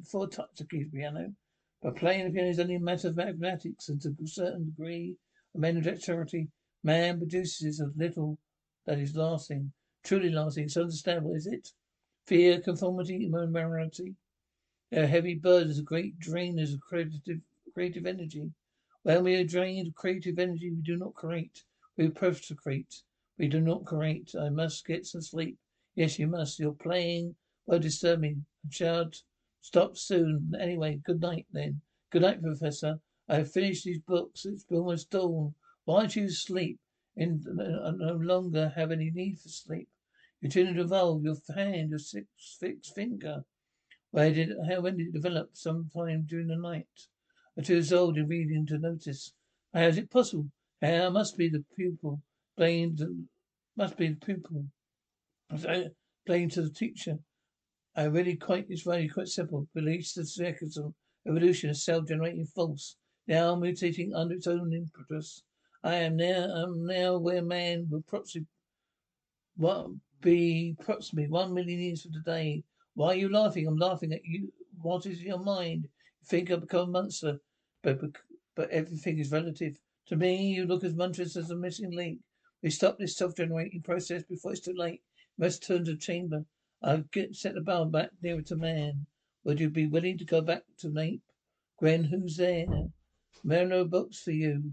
before 0.00 0.28
touched 0.28 0.60
a 0.60 0.64
key's 0.64 0.88
piano. 0.88 1.34
But 1.82 1.96
playing 1.96 2.24
the 2.24 2.30
piano 2.32 2.48
is 2.48 2.58
only 2.58 2.76
a 2.76 2.80
matter 2.80 3.08
of 3.08 3.16
mathematics 3.16 3.88
and 3.90 4.00
to 4.00 4.16
a 4.22 4.26
certain 4.26 4.64
degree 4.64 5.16
of 5.54 5.84
dexterity. 5.84 6.48
Man 6.82 7.18
produces 7.18 7.80
a 7.80 7.92
little 7.96 8.38
that 8.86 8.98
is 8.98 9.14
lasting, 9.14 9.72
truly 10.02 10.30
lasting. 10.30 10.64
It's 10.64 10.76
understandable, 10.76 11.34
is 11.34 11.46
it? 11.46 11.72
Fear, 12.26 12.62
conformity, 12.62 13.28
morality. 13.28 14.16
They 14.90 15.02
are 15.02 15.06
heavy 15.06 15.34
burdens, 15.34 15.78
a 15.78 15.82
great 15.82 16.18
drainers 16.18 16.72
of 16.72 16.80
creative 16.80 17.42
creative 17.74 18.06
energy. 18.06 18.52
When 19.02 19.22
we 19.22 19.34
are 19.34 19.44
drained 19.44 19.88
of 19.88 19.94
creative 19.94 20.38
energy, 20.38 20.70
we 20.70 20.80
do 20.80 20.96
not 20.96 21.14
create. 21.14 21.64
We 21.96 22.08
prosecrate. 22.08 23.02
We 23.36 23.48
do 23.48 23.60
not 23.60 23.84
create. 23.84 24.34
I 24.34 24.48
must 24.48 24.86
get 24.86 25.04
some 25.04 25.20
sleep. 25.20 25.58
Yes, 25.94 26.18
you 26.18 26.26
must. 26.26 26.58
You're 26.58 26.72
playing 26.72 27.36
while 27.66 27.78
disturbing. 27.78 28.46
Child, 28.70 29.22
stop 29.60 29.96
soon. 29.96 30.52
Anyway, 30.58 31.00
good 31.04 31.20
night 31.20 31.46
then. 31.52 31.82
Good 32.10 32.22
night, 32.22 32.42
Professor. 32.42 33.00
I 33.28 33.36
have 33.36 33.52
finished 33.52 33.84
these 33.84 34.00
books. 34.00 34.46
It's 34.46 34.64
almost 34.70 35.10
dawn. 35.10 35.54
Why 35.84 36.00
don't 36.00 36.16
you 36.16 36.30
sleep? 36.30 36.80
And 37.16 37.44
no 37.44 38.18
longer 38.20 38.72
have 38.74 38.90
any 38.90 39.10
need 39.10 39.38
for 39.38 39.48
sleep. 39.48 39.88
You 40.40 40.48
tend 40.48 40.74
to 40.74 40.80
evolve 40.80 41.22
your 41.22 41.36
hand, 41.54 41.90
your 41.90 41.98
six 41.98 42.26
fixed 42.58 42.94
finger. 42.94 43.44
Where 44.10 44.32
did 44.32 44.52
how 44.68 44.80
when 44.80 44.96
did 44.96 45.08
it 45.08 45.12
develop? 45.12 45.50
Sometime 45.52 46.26
during 46.26 46.48
the 46.48 46.56
night. 46.56 47.08
I'm 47.56 47.64
too 47.64 47.82
old 47.92 48.18
in 48.18 48.28
reading 48.28 48.66
to 48.66 48.78
notice. 48.78 49.32
How 49.72 49.82
is 49.82 49.98
it 49.98 50.10
possible? 50.10 50.50
How 50.82 51.10
must 51.10 51.36
be 51.36 51.48
the 51.48 51.64
pupil 51.74 52.22
blamed 52.56 53.02
must 53.76 53.96
be 53.96 54.08
the 54.08 54.16
pupil. 54.16 54.66
Uh, 55.50 55.90
Blame 56.24 56.48
to 56.50 56.62
the 56.62 56.70
teacher. 56.70 57.18
I 57.98 58.04
really 58.04 58.36
quite 58.36 58.66
it's 58.68 58.84
really 58.84 59.08
quite 59.08 59.28
simple. 59.28 59.66
Release 59.74 60.12
the 60.12 60.22
of 60.76 60.94
evolution 61.26 61.70
of 61.70 61.78
self-generating 61.78 62.44
force, 62.44 62.96
now 63.26 63.56
mutating 63.56 64.14
under 64.14 64.34
its 64.34 64.46
own 64.46 64.70
impetus. 64.74 65.42
I 65.82 65.94
am 65.94 66.16
now 66.16 66.44
I'm 66.44 66.84
now 66.84 67.16
where 67.16 67.42
man 67.42 67.88
will 67.88 68.00
approximately 68.00 68.48
what 69.56 69.88
be 70.20 70.76
approximately 70.78 71.30
one 71.30 71.54
million 71.54 71.80
years 71.80 72.02
from 72.02 72.12
today. 72.12 72.64
Why 72.92 73.08
are 73.08 73.14
you 73.14 73.30
laughing? 73.30 73.66
I'm 73.66 73.78
laughing 73.78 74.12
at 74.12 74.26
you. 74.26 74.52
What 74.82 75.06
is 75.06 75.22
your 75.22 75.38
mind? 75.38 75.84
You 75.84 76.26
think 76.26 76.50
I've 76.50 76.60
become 76.60 76.90
a 76.90 76.92
monster 76.92 77.38
but 77.82 77.98
but 78.54 78.68
everything 78.68 79.18
is 79.18 79.32
relative. 79.32 79.78
To 80.08 80.16
me, 80.16 80.48
you 80.48 80.66
look 80.66 80.84
as 80.84 80.94
monstrous 80.94 81.34
as 81.36 81.50
a 81.50 81.56
missing 81.56 81.92
link. 81.92 82.20
We 82.62 82.68
stop 82.68 82.98
this 82.98 83.16
self-generating 83.16 83.80
process 83.82 84.22
before 84.24 84.52
it's 84.52 84.60
too 84.60 84.74
late. 84.76 85.00
must 85.38 85.62
turn 85.62 85.86
to 85.86 85.96
chamber. 85.96 86.44
I'll 86.82 87.04
get 87.12 87.34
set 87.34 87.54
the 87.54 87.60
bar 87.60 87.86
back 87.86 88.10
nearer 88.22 88.42
to 88.42 88.56
man. 88.56 89.06
Would 89.44 89.60
you 89.60 89.70
be 89.70 89.86
willing 89.86 90.18
to 90.18 90.24
go 90.24 90.40
back 90.40 90.62
to 90.78 90.88
Nape? 90.88 91.22
Gwen, 91.78 92.04
who's 92.04 92.36
there? 92.36 92.66
No 93.44 93.84
books 93.84 94.22
for 94.22 94.32
you. 94.32 94.72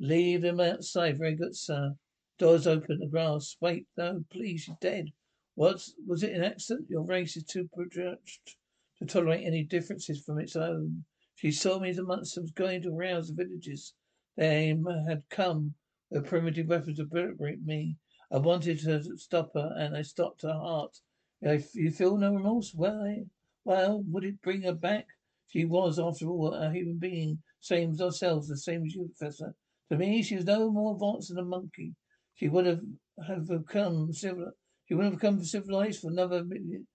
Leave 0.00 0.42
them 0.42 0.60
outside. 0.60 1.18
Very 1.18 1.34
good, 1.34 1.56
sir. 1.56 1.94
Doors 2.38 2.66
open. 2.66 2.98
The 2.98 3.06
grass. 3.06 3.56
Wait, 3.60 3.86
no, 3.96 4.24
please, 4.30 4.62
she's 4.62 4.74
dead. 4.80 5.12
What 5.54 5.82
was 6.06 6.22
it 6.22 6.34
an 6.34 6.44
accident? 6.44 6.88
Your 6.88 7.02
race 7.02 7.36
is 7.36 7.44
too 7.44 7.68
projected 7.74 8.54
to 8.98 9.06
tolerate 9.06 9.46
any 9.46 9.64
differences 9.64 10.22
from 10.24 10.38
its 10.38 10.54
own. 10.56 11.04
She 11.34 11.50
saw 11.52 11.78
me 11.78 11.90
a 11.90 12.02
monster 12.02 12.42
was 12.42 12.50
going 12.50 12.82
to 12.82 12.90
rouse 12.90 13.28
the 13.28 13.34
villagers. 13.34 13.94
They 14.36 14.76
had 15.08 15.22
come 15.30 15.74
with 16.10 16.26
primitive 16.26 16.68
weapons 16.68 16.96
to 16.96 17.02
obliterate 17.02 17.64
me. 17.64 17.96
I 18.30 18.38
wanted 18.38 18.80
her 18.82 19.00
to 19.00 19.16
stop 19.16 19.52
her, 19.54 19.74
and 19.78 19.96
I 19.96 20.02
stopped 20.02 20.42
her 20.42 20.52
heart. 20.52 20.96
If 21.40 21.74
you 21.74 21.90
feel 21.90 22.16
no 22.16 22.34
remorse, 22.34 22.74
well, 22.74 23.26
well, 23.64 24.02
would 24.08 24.24
it 24.24 24.42
bring 24.42 24.62
her 24.62 24.74
back? 24.74 25.06
She 25.46 25.64
was, 25.64 25.98
after 25.98 26.26
all, 26.28 26.52
a 26.52 26.72
human 26.72 26.98
being, 26.98 27.42
same 27.60 27.92
as 27.92 28.00
ourselves, 28.00 28.48
the 28.48 28.56
same 28.56 28.84
as 28.84 28.94
you, 28.94 29.08
Professor. 29.16 29.54
To 29.90 29.96
me, 29.96 30.22
she 30.22 30.36
was 30.36 30.44
no 30.44 30.70
more 30.70 30.94
advanced 30.94 31.28
than 31.28 31.38
a 31.38 31.44
monkey. 31.44 31.94
She 32.34 32.48
would 32.48 32.66
have, 32.66 32.82
have 33.26 33.46
become 33.46 34.12
civil. 34.12 34.52
She 34.86 34.94
would 34.94 35.04
have 35.04 35.14
become 35.14 35.44
civilized 35.44 36.00
for 36.00 36.10
another 36.10 36.44
million, 36.44 36.86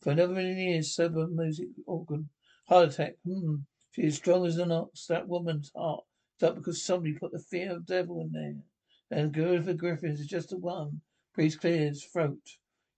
for 0.00 0.10
another 0.10 0.34
million 0.34 0.58
years. 0.58 0.94
Sober 0.94 1.26
music 1.26 1.68
organ, 1.86 2.28
heart 2.68 2.90
attack. 2.90 3.16
Hmm. 3.24 3.56
She 3.92 4.02
is 4.02 4.16
strong 4.16 4.46
as 4.46 4.58
an 4.58 4.72
ox. 4.72 5.06
That 5.06 5.28
woman's 5.28 5.70
heart 5.74 6.04
up 6.42 6.56
because 6.56 6.82
somebody 6.84 7.14
put 7.14 7.32
the 7.32 7.38
fear 7.38 7.72
of 7.72 7.86
the 7.86 7.94
devil 7.94 8.20
in 8.20 8.32
there. 8.32 8.62
And 9.10 9.32
Griffith 9.32 9.76
Griffiths 9.76 10.20
is 10.20 10.26
just 10.26 10.50
the 10.50 10.58
one. 10.58 11.02
Breathes 11.34 11.56
clear 11.56 11.86
his 11.88 12.04
throat. 12.04 12.40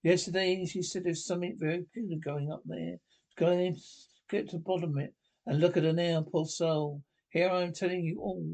Yesterday 0.04 0.66
she 0.66 0.82
said 0.82 1.04
there's 1.04 1.24
something 1.24 1.56
very 1.58 1.82
peculiar 1.82 2.18
going 2.22 2.52
up 2.52 2.60
there. 2.66 2.96
Going 3.38 3.74
to 3.74 3.80
get 4.28 4.50
to 4.50 4.58
the 4.58 4.62
bottom 4.62 4.90
of 4.90 5.02
it. 5.02 5.14
And 5.46 5.60
look 5.60 5.78
at 5.78 5.84
her 5.84 5.94
now, 5.94 6.26
poor 6.30 6.44
soul. 6.44 7.02
Here 7.30 7.48
I 7.48 7.62
am 7.62 7.72
telling 7.72 8.04
you 8.04 8.20
all 8.20 8.44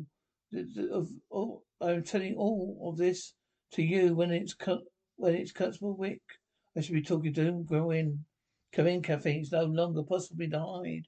of 0.92 1.08
all 1.28 1.64
I 1.80 1.90
am 1.90 2.04
telling 2.04 2.36
all 2.36 2.88
of 2.88 2.98
this 2.98 3.34
to 3.72 3.82
you 3.82 4.14
when 4.14 4.30
it's 4.30 4.54
cut 4.54 4.78
when 5.16 5.34
it's 5.34 5.50
Constable 5.50 5.96
Wick. 5.96 6.22
I 6.76 6.82
should 6.82 6.94
be 6.94 7.02
talking 7.02 7.34
to 7.34 7.42
him. 7.42 7.64
Go 7.64 7.90
in. 7.90 8.24
Come 8.72 8.86
in, 8.86 9.02
Cathy. 9.02 9.40
It's 9.40 9.50
no 9.50 9.64
longer 9.64 10.04
possible 10.04 10.46
to 10.48 10.58
hide. 10.60 11.06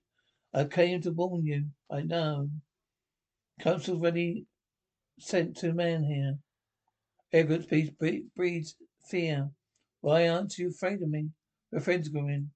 I 0.52 0.64
came 0.64 1.00
to 1.02 1.12
warn 1.12 1.46
you. 1.46 1.66
I 1.88 2.02
know. 2.02 2.50
Council 3.60 4.00
ready 4.00 4.46
sent 5.20 5.56
two 5.56 5.72
men 5.72 6.02
here. 6.02 6.38
Arrogance 7.32 7.90
breeds 8.34 8.74
fear. 9.08 9.50
Why 10.02 10.28
aren't 10.28 10.58
you 10.58 10.70
afraid 10.70 11.00
of 11.00 11.10
me? 11.10 11.30
We're 11.70 11.78
friends, 11.78 12.08
Grin. 12.08 12.50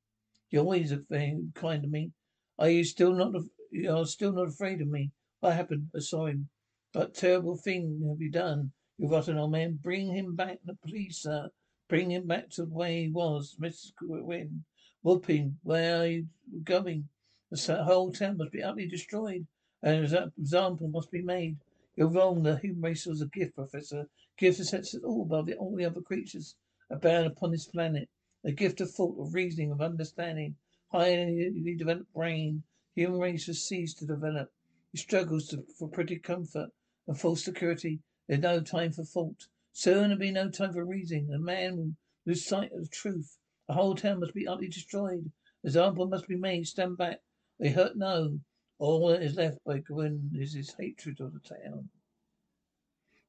You're 0.50 0.64
always 0.64 0.90
very 1.08 1.44
kind 1.54 1.80
to 1.84 1.88
me. 1.88 2.10
Are 2.58 2.68
you 2.68 2.82
still 2.82 3.12
not? 3.12 3.34
You're 3.70 4.04
still 4.06 4.32
not 4.32 4.48
afraid 4.48 4.80
of 4.80 4.88
me? 4.88 5.12
What 5.38 5.54
happened? 5.54 5.90
I 5.94 6.00
saw 6.00 6.26
him. 6.26 6.48
What 6.92 7.14
terrible 7.14 7.56
thing 7.56 8.04
have 8.08 8.20
you 8.20 8.32
done? 8.32 8.72
You 8.98 9.08
rotten 9.08 9.38
old 9.38 9.52
man. 9.52 9.78
Bring 9.80 10.12
him 10.12 10.34
back, 10.34 10.58
the 10.64 10.74
police, 10.74 11.18
sir. 11.22 11.48
Bring 11.88 12.10
him 12.10 12.26
back 12.26 12.50
to 12.50 12.64
the 12.64 12.74
way 12.74 13.04
he 13.04 13.10
was, 13.10 13.56
Mr. 13.60 13.92
Wynne. 14.02 14.64
Whooping. 15.02 15.60
Where 15.62 16.00
are 16.00 16.06
you 16.08 16.26
going? 16.64 17.08
The 17.52 17.84
whole 17.84 18.10
town 18.10 18.38
must 18.38 18.50
be 18.50 18.64
utterly 18.64 18.88
destroyed. 18.88 19.46
And 19.84 20.04
an 20.04 20.32
example 20.36 20.88
must 20.88 21.12
be 21.12 21.22
made. 21.22 21.58
You're 21.94 22.08
wrong. 22.08 22.42
The 22.42 22.56
human 22.56 22.82
race 22.82 23.06
was 23.06 23.22
a 23.22 23.26
gift, 23.26 23.54
Professor. 23.54 24.08
Gift 24.36 24.58
that 24.58 24.64
sets 24.64 24.96
us 24.96 25.04
all 25.04 25.22
above 25.22 25.48
all 25.60 25.76
the 25.76 25.84
other 25.84 26.00
creatures 26.00 26.56
abound 26.90 27.26
upon 27.26 27.50
this 27.50 27.66
planet. 27.66 28.08
A 28.44 28.52
gift 28.52 28.80
of 28.80 28.90
thought, 28.90 29.18
of 29.18 29.34
reasoning, 29.34 29.72
of 29.72 29.80
understanding. 29.80 30.56
Highly 30.92 31.74
developed 31.76 32.12
brain. 32.12 32.62
Human 32.94 33.18
race 33.18 33.46
has 33.46 33.66
ceased 33.66 33.98
to 33.98 34.06
develop. 34.06 34.52
It 34.94 35.00
struggles 35.00 35.48
to, 35.48 35.64
for 35.78 35.88
pretty 35.88 36.18
comfort 36.18 36.70
and 37.06 37.18
false 37.18 37.44
security. 37.44 38.00
There's 38.28 38.40
no 38.40 38.60
time 38.60 38.92
for 38.92 39.04
thought. 39.04 39.48
Soon 39.72 40.02
there'll 40.02 40.18
be 40.18 40.30
no 40.30 40.48
time 40.48 40.72
for 40.72 40.84
reasoning. 40.84 41.32
A 41.32 41.38
man 41.38 41.76
will 41.76 41.92
lose 42.24 42.46
sight 42.46 42.72
of 42.72 42.82
the 42.82 42.88
truth. 42.88 43.36
The 43.68 43.74
whole 43.74 43.94
town 43.94 44.20
must 44.20 44.32
be 44.34 44.46
utterly 44.46 44.68
destroyed. 44.68 45.30
Example 45.64 46.06
must 46.06 46.28
be 46.28 46.36
made. 46.36 46.66
Stand 46.66 46.96
back. 46.96 47.20
They 47.58 47.70
hurt 47.70 47.96
no. 47.96 48.40
All 48.78 49.08
that 49.08 49.22
is 49.22 49.36
left 49.36 49.58
by 49.64 49.78
Gwyn 49.78 50.30
is 50.34 50.54
his 50.54 50.74
hatred 50.78 51.20
of 51.20 51.32
the 51.32 51.40
town. 51.40 51.88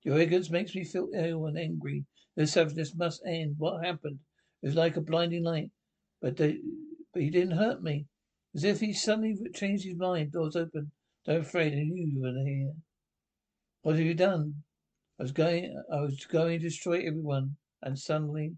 Your 0.07 0.21
ignorance 0.21 0.49
makes 0.49 0.73
me 0.73 0.85
feel 0.85 1.09
ill 1.13 1.47
and 1.47 1.57
angry. 1.57 2.05
This 2.37 2.53
savageness 2.53 2.95
must 2.95 3.21
end. 3.25 3.55
What 3.57 3.83
happened? 3.83 4.19
It 4.61 4.67
was 4.67 4.75
like 4.75 4.95
a 4.95 5.01
blinding 5.01 5.43
light. 5.43 5.71
But 6.21 6.37
they, 6.37 6.61
but 7.11 7.23
he 7.23 7.29
didn't 7.29 7.57
hurt 7.57 7.83
me. 7.83 8.07
As 8.55 8.63
if 8.63 8.79
he 8.79 8.93
suddenly 8.93 9.37
changed 9.53 9.83
his 9.83 9.97
mind. 9.97 10.31
Doors 10.31 10.55
open. 10.55 10.93
Don't 11.25 11.41
afraid 11.41 11.73
I 11.73 11.83
knew 11.83 12.07
you 12.07 12.21
were 12.21 12.41
here. 12.41 12.71
What 13.81 13.97
have 13.97 14.05
you 14.05 14.13
done? 14.13 14.63
I 15.19 15.23
was 15.23 15.33
going 15.33 15.83
I 15.91 15.99
was 15.99 16.25
going 16.25 16.59
to 16.59 16.69
destroy 16.69 16.99
everyone 16.99 17.57
and 17.81 17.99
suddenly 17.99 18.55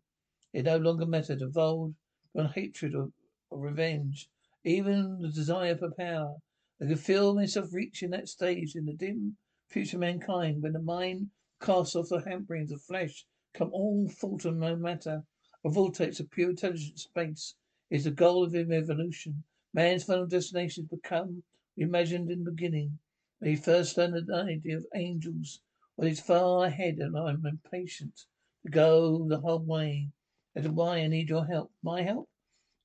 it 0.53 0.65
no 0.65 0.77
longer 0.77 1.07
mattered. 1.07 1.41
Evolved 1.41 1.95
beyond 2.31 2.51
hatred 2.53 2.93
or, 2.93 3.09
or 3.49 3.59
revenge. 3.59 4.29
Even 4.63 5.17
the 5.19 5.29
desire 5.29 5.75
for 5.75 5.89
power. 5.97 6.35
I 6.79 6.85
could 6.85 6.99
feel 6.99 7.33
myself 7.33 7.69
reaching 7.73 8.11
that 8.11 8.29
stage 8.29 8.75
in 8.75 8.85
the 8.85 8.93
dim 8.93 9.37
future 9.67 9.97
mankind 9.97 10.61
when 10.61 10.73
the 10.73 10.81
mind 10.81 11.31
casts 11.61 11.95
off 11.95 12.09
the 12.09 12.17
hamperings 12.19 12.71
of 12.71 12.81
flesh, 12.81 13.25
come 13.53 13.69
all 13.73 14.07
thought 14.09 14.45
and 14.45 14.59
no 14.59 14.75
matter. 14.75 15.23
A 15.65 15.69
vortex 15.69 16.19
of 16.19 16.31
pure 16.31 16.51
intelligent 16.51 16.99
space 16.99 17.55
is 17.89 18.05
the 18.05 18.11
goal 18.11 18.43
of 18.45 18.55
evolution. 18.55 19.43
Man's 19.73 20.03
final 20.03 20.25
destination 20.25 20.85
is 20.85 20.89
become 20.89 21.43
imagined 21.77 22.31
in 22.31 22.43
the 22.43 22.51
beginning. 22.51 22.99
When 23.39 23.51
he 23.51 23.55
first 23.55 23.97
learned 23.97 24.27
the 24.27 24.35
idea 24.35 24.77
of 24.77 24.85
angels, 24.95 25.61
well, 25.97 26.07
he's 26.07 26.19
far 26.19 26.65
ahead 26.65 26.99
and 26.99 27.17
I'm 27.17 27.45
impatient 27.45 28.25
to 28.63 28.69
go 28.69 29.27
the 29.27 29.39
whole 29.39 29.59
way. 29.59 30.09
That's 30.55 30.67
why 30.67 30.99
I 30.99 31.07
need 31.07 31.29
your 31.29 31.45
help. 31.45 31.71
My 31.83 32.01
help? 32.01 32.29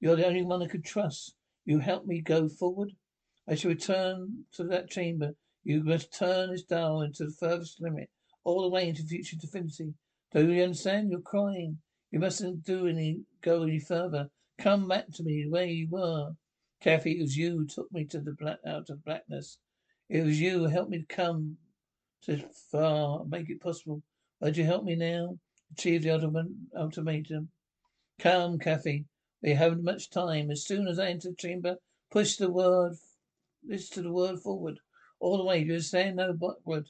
You're 0.01 0.17
the 0.17 0.27
only 0.27 0.43
one 0.43 0.63
I 0.63 0.67
could 0.67 0.85
trust. 0.85 1.35
You 1.65 1.79
help 1.79 2.07
me 2.07 2.21
go 2.21 2.49
forward. 2.49 2.91
I 3.49 3.55
shall 3.55 3.71
return 3.71 4.45
to 4.53 4.65
that 4.65 4.91
chamber. 4.91 5.35
You 5.63 5.83
must 5.83 6.13
turn 6.13 6.51
this 6.51 6.65
dial 6.65 7.03
into 7.03 7.25
the 7.25 7.33
furthest 7.33 7.81
limit, 7.81 8.11
all 8.45 8.63
the 8.63 8.69
way 8.69 8.89
into 8.89 9.03
future 9.03 9.37
infinity. 9.43 9.95
Do 10.33 10.53
you 10.53 10.63
understand? 10.63 11.11
You're 11.11 11.21
crying. 11.21 11.79
You 12.11 12.21
mustn't 12.21 12.65
do 12.65 12.87
any 12.87 13.21
go 13.43 13.63
any 13.63 13.81
further. 13.81 14.29
Come 14.59 14.87
back 14.87 15.07
to 15.15 15.23
me 15.25 15.47
where 15.49 15.67
you 15.67 15.89
were. 15.91 16.31
Cathy, 16.81 17.19
it 17.19 17.23
was 17.23 17.37
you 17.37 17.51
who 17.53 17.67
took 17.67 17.91
me 17.93 18.05
to 18.07 18.21
the 18.21 18.33
black 18.33 18.59
out 18.67 18.91
of 18.91 19.05
blackness. 19.05 19.59
It 20.09 20.23
was 20.25 20.41
you 20.41 20.59
who 20.59 20.65
helped 20.67 20.91
me 20.91 20.99
to 20.99 21.07
come 21.07 21.57
so 22.21 22.39
far, 22.71 23.25
make 23.25 23.51
it 23.51 23.61
possible. 23.61 24.03
Why'd 24.39 24.57
you 24.57 24.65
help 24.65 24.85
me 24.85 24.95
now? 24.97 25.39
Achieve 25.73 26.03
the 26.03 26.11
ultimatum. 26.77 27.49
Come, 28.19 28.59
Cathy. 28.59 29.07
We 29.43 29.51
haven't 29.51 29.85
much 29.85 30.11
time. 30.11 30.51
As 30.51 30.65
soon 30.65 30.87
as 30.87 30.99
I 30.99 31.09
enter 31.09 31.31
the 31.31 31.37
chamber, 31.37 31.77
push 32.11 32.37
the 32.37 32.51
word, 32.51 32.95
this 33.63 33.89
to 33.91 34.03
the 34.03 34.13
word 34.13 34.41
forward. 34.41 34.79
All 35.21 35.39
the 35.39 35.45
way. 35.45 35.59
You 35.59 35.73
understand? 35.73 36.17
No 36.17 36.33
backward. 36.33 36.89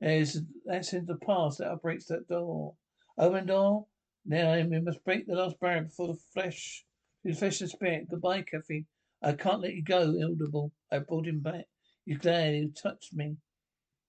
There's, 0.00 0.40
that's 0.64 0.92
in 0.92 1.06
the 1.06 1.16
past. 1.16 1.58
That 1.58 1.82
breaks 1.82 2.06
that 2.06 2.28
door. 2.28 2.74
Open 3.16 3.46
door. 3.46 3.86
Now 4.24 4.54
we 4.54 4.80
must 4.80 5.04
break 5.04 5.26
the 5.26 5.34
last 5.34 5.58
barrier 5.60 5.82
before 5.82 6.08
the 6.08 6.20
flesh, 6.32 6.84
the 7.24 7.32
flesh 7.32 7.60
and 7.60 7.70
spirit. 7.70 8.08
Goodbye, 8.10 8.42
Cathy. 8.42 8.86
I 9.22 9.32
can't 9.32 9.60
let 9.60 9.74
you 9.74 9.82
go, 9.82 10.14
Audible. 10.22 10.72
I 10.92 10.98
brought 10.98 11.26
him 11.26 11.40
back. 11.40 11.64
You're 12.04 12.18
glad 12.18 12.54
you 12.54 12.70
touched 12.70 13.12
me. 13.12 13.36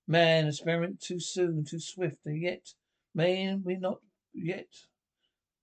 Man, 0.08 0.48
experiment 0.48 1.02
too 1.02 1.20
soon, 1.20 1.66
too 1.66 1.80
swift, 1.80 2.18
and 2.26 2.42
yet 2.42 2.74
may 3.16 3.56
we 3.56 3.76
not 3.76 4.00
yet 4.34 4.68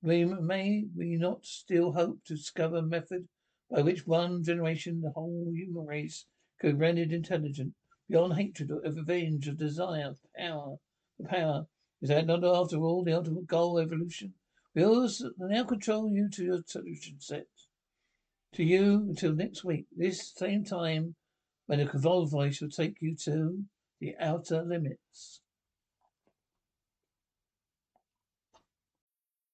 we 0.02 0.24
may 0.24 0.84
we 0.96 1.16
not 1.16 1.44
still 1.44 1.92
hope 1.92 2.18
to 2.24 2.34
discover 2.34 2.76
a 2.76 2.82
method 2.82 3.26
by 3.70 3.82
which 3.82 4.06
one 4.06 4.44
generation 4.44 5.00
the 5.00 5.10
whole 5.10 5.50
human 5.52 5.86
race 5.86 6.26
could 6.60 6.78
be 6.78 6.82
rendered 6.82 7.12
intelligent, 7.12 7.74
beyond 8.08 8.34
hatred 8.34 8.70
of 8.70 8.96
revenge, 8.96 9.48
of 9.48 9.58
desire, 9.58 10.10
of 10.10 10.18
power. 10.36 10.76
The 11.18 11.26
power. 11.26 11.66
Is 12.02 12.10
that 12.10 12.26
not 12.26 12.44
after 12.44 12.76
all 12.76 13.02
the 13.02 13.14
ultimate 13.14 13.46
goal 13.46 13.78
of 13.78 13.86
evolution? 13.86 14.34
We 14.74 14.84
also 14.84 15.30
now 15.38 15.64
control 15.64 16.10
you 16.12 16.28
to 16.30 16.44
your 16.44 16.62
solution 16.66 17.16
set. 17.20 17.46
To 18.54 18.64
you 18.64 19.06
until 19.08 19.34
next 19.34 19.64
week, 19.64 19.86
this 19.96 20.32
same 20.34 20.64
time 20.64 21.14
when 21.66 21.78
the 21.78 21.86
control 21.86 22.26
voice 22.26 22.60
will 22.60 22.70
take 22.70 22.96
you 23.00 23.16
to 23.24 23.64
the 24.00 24.14
outer 24.20 24.62
limits. 24.62 25.40